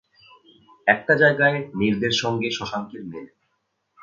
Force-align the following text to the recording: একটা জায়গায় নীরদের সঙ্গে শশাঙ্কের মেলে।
একটা 0.87 1.13
জায়গায় 1.15 1.57
নীরদের 1.77 2.13
সঙ্গে 2.21 2.49
শশাঙ্কের 2.51 3.03
মেলে। 3.05 3.31